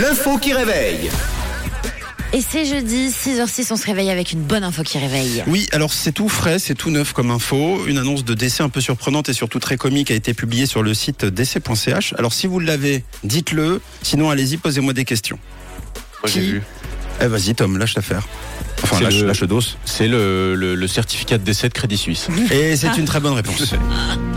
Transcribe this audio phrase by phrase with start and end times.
[0.00, 1.10] L'info qui réveille.
[2.32, 5.44] Et c'est jeudi, 6h06, on se réveille avec une bonne info qui réveille.
[5.46, 7.84] Oui, alors c'est tout frais, c'est tout neuf comme info.
[7.86, 10.82] Une annonce de décès un peu surprenante et surtout très comique a été publiée sur
[10.82, 12.14] le site décès.ch.
[12.18, 13.80] Alors si vous l'avez, dites-le.
[14.02, 15.38] Sinon, allez-y, posez-moi des questions.
[16.22, 16.62] Moi, j'ai Qui vu.
[17.22, 18.26] Eh vas-y Tom, lâche l'affaire.
[18.82, 19.60] Enfin, C'est lâche, le- lâche le dos.
[19.84, 22.26] C'est le, le- le certificat de décès de Crédit Suisse.
[22.50, 23.74] Et c'est une très bonne réponse.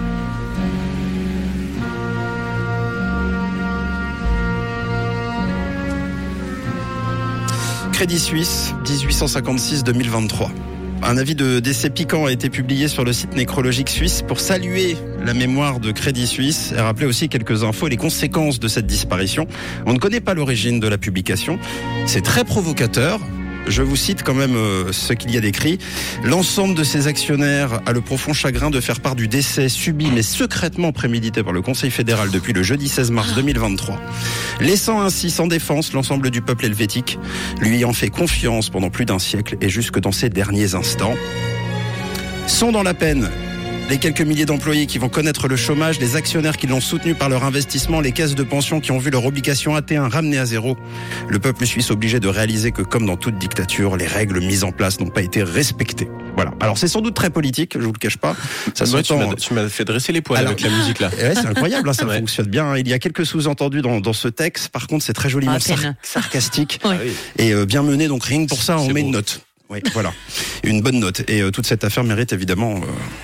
[7.97, 10.49] Crédit Suisse, 1856-2023.
[11.01, 14.95] Un avis de décès piquant a été publié sur le site nécrologique suisse pour saluer
[15.25, 18.85] la mémoire de Crédit Suisse et rappeler aussi quelques infos et les conséquences de cette
[18.85, 19.47] disparition.
[19.87, 21.57] On ne connaît pas l'origine de la publication.
[22.05, 23.19] C'est très provocateur.
[23.69, 25.77] Je vous cite quand même euh, ce qu'il y a décrit.
[26.23, 30.21] L'ensemble de ces actionnaires a le profond chagrin de faire part du décès subi mais
[30.21, 33.99] secrètement prémédité par le Conseil fédéral depuis le jeudi 16 mars 2023,
[34.59, 37.19] laissant ainsi sans défense l'ensemble du peuple helvétique,
[37.59, 41.15] lui ayant fait confiance pendant plus d'un siècle et jusque dans ses derniers instants.
[42.47, 43.29] Sont dans la peine
[43.89, 47.29] les quelques milliers d'employés qui vont connaître le chômage, les actionnaires qui l'ont soutenu par
[47.29, 50.75] leur investissement, les caisses de pension qui ont vu leur obligation AT1 ramenée à zéro.
[51.29, 54.73] Le peuple suisse obligé de réaliser que, comme dans toute dictature, les règles mises en
[54.73, 56.09] place n'ont pas été respectées.
[56.35, 56.51] Voilà.
[56.59, 58.35] Alors c'est sans doute très politique, je vous le cache pas.
[58.73, 61.09] Ça Ouais, tu m'as- tu m'as fait dresser les poils Alors- avec la musique là.
[61.17, 62.17] Ouais, c'est incroyable, hein, ça Ouais.
[62.19, 62.75] fonctionne bien.
[62.77, 64.69] Il y a quelques sous-entendus dans, dans ce texte.
[64.69, 66.79] Par contre, c'est très joliment sar- sarcastique.
[66.83, 67.11] Ah oui.
[67.37, 68.07] et euh, bien mené.
[68.09, 69.07] Donc rien que pour ça, on met beau.
[69.07, 69.41] une note.
[69.69, 70.13] Oui, voilà,
[70.63, 71.29] une bonne note.
[71.29, 72.79] Et euh, toute cette affaire mérite évidemment euh,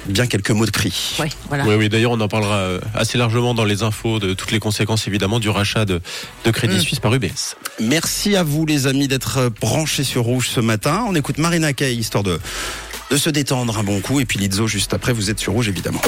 [0.08, 1.16] bien quelques mots de prix.
[1.20, 1.66] Ouais, voilà.
[1.66, 4.60] Oui, oui, d'ailleurs, on en parlera euh, assez largement dans les infos de toutes les
[4.60, 6.02] conséquences, évidemment, du rachat de,
[6.44, 6.82] de Crédit Mm.
[6.82, 7.56] Suisse par UBS.
[7.80, 11.06] Merci à vous les amis d'être branchés sur Rouge ce matin.
[11.08, 12.40] On écoute Marina Kaye histoire de
[13.12, 15.14] de se détendre un bon coup et puis Lizzo juste après.
[15.14, 16.02] Vous êtes sur Rouge évidemment.